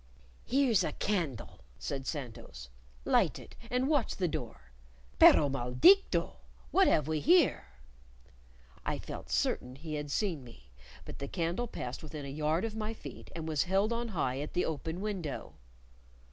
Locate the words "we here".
7.07-7.67